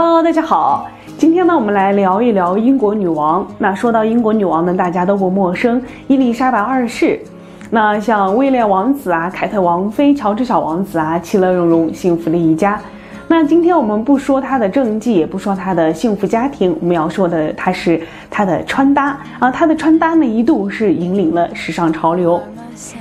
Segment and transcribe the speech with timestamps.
[0.00, 0.88] 喽大家好，
[1.18, 3.46] 今天呢，我们来聊一聊英国女王。
[3.58, 7.20] 那说到英国女王呢，大家都不陌生，伊丽莎白二世。
[7.68, 12.80] 那像威廉王子啊、凯特王妃、乔治小王子啊，其乐融融，幸福的一家。
[13.28, 22.40] 那今天我们不说她的政绩，也不说她的幸福家庭，我们要说的，她是她的穿搭啊，她的穿搭呢，一度是引领了时尚潮流。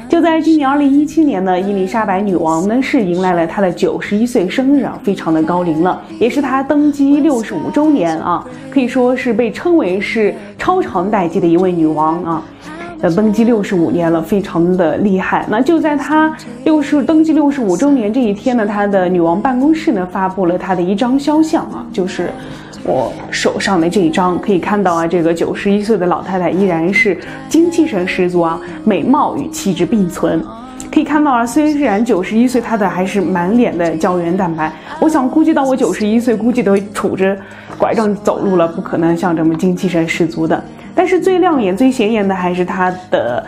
[0.08, 12.44] 就在今年二零一七年呢，伊丽莎白女王呢是迎来了她的九十一岁生日啊，非常的高龄了，也是她登基六十五周年啊，可以说是被称为是超长待机的一位女王啊。
[13.02, 15.46] 呃，登基六十五年了，非常的厉害。
[15.50, 16.36] 那就在她
[16.66, 22.30] 六十登基六十五周年这一天呢，她的女王办公室呢发布了她的一张肖像啊，就是
[22.84, 30.44] 我手上的这一张，可以看到啊，这个九十一岁的老太太依然是精气神十足啊，美貌与气质并存。
[30.92, 34.72] 可以看到啊，虽然九十一岁，她的还是满脸的胶原蛋白。
[35.00, 37.38] 我想估计到我九十一岁，估计都杵着
[37.78, 40.64] 拐杖走路了，不可能像这么精气神十足的。
[40.96, 43.46] 但是最亮眼、最显眼的还是她的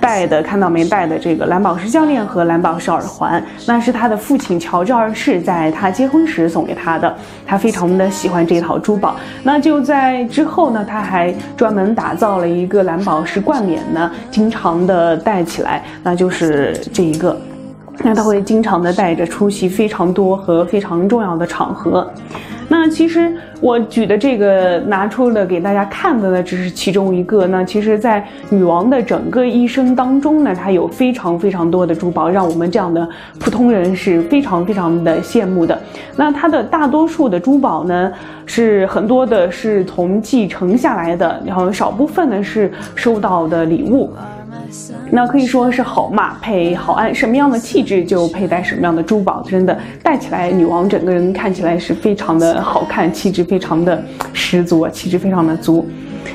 [0.00, 0.84] 戴的，看到没？
[0.90, 7.14] 戴的这个蓝宝石项链和蓝宝石耳环，那是他的父亲乔治二世在他结婚时送给他的。
[7.46, 9.14] 他非常的喜欢这套珠宝。
[9.44, 17.38] 那就在之后呢，他还专门打造了一个蓝宝石冠冕呢，经常的戴起来，那就是这一个。
[18.02, 22.10] 那他会经常的带着出席非常多和非常重要的场合。
[22.72, 27.44] 那其实我举的这个拿出了给大家看的呢，只是其中一个。
[27.48, 33.06] 那其实，在女王的整个一生当中呢，她有非常非常多的珠宝，让我们这样的
[33.40, 35.76] 普通人是非常非常的羡慕的。
[36.14, 38.12] 那她的大多数的珠宝呢，
[38.46, 44.12] 是很多的是从继承下来的，然后少部分呢是收到的礼物。
[45.10, 55.88] 那可以说是好马配好鞍，什么样的气质就佩戴什么样的珠宝，真的戴起来，女王整个人看起来是非常的好看，气质非常的十足，气质非常的足。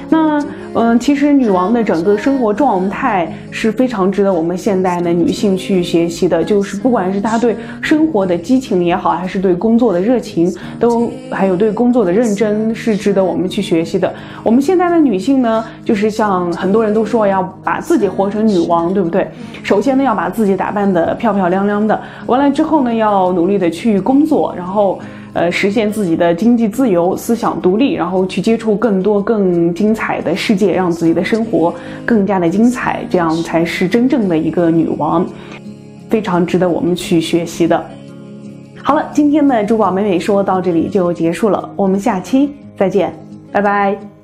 [0.10, 0.44] 那。
[0.78, 6.44] 嗯，其实女王的整个生活状态是非常值得我们现代的女性去学习的。
[6.44, 14.14] 就是不管是她对生活的激情也好，还是对工作的热情，都还有对工作的认真，是值得我们去学习的。
[14.44, 19.32] 我们现在的女性呢，就是像很多人都说要把自己活成女王，对不对？
[19.64, 25.00] 首先呢，要把自己打扮得漂漂亮亮的，完了之后呢，要努力的去工作，然后。
[25.36, 31.76] 呃，实现自己的经济自由、思想独立，然后去接触更多更精彩的世界，让自己的生活
[32.06, 35.28] 更加的精彩，这样才是真正的一个女王，
[36.10, 37.86] 非常值得我们去学习的。
[38.82, 43.14] 好了，今天的珠宝美美说到这里就结束了，我们下期再见，
[43.52, 44.15] 拜拜。